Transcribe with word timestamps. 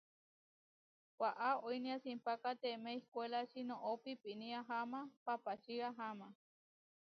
Waʼá 1.21 1.49
oinéa 1.67 1.97
simpákateme 2.03 2.89
ihkwérači, 2.99 3.59
noʼó 3.69 3.91
piípine 4.03 4.47
aháma 4.61 5.01
papáči 5.25 5.75
aháma. 5.89 6.27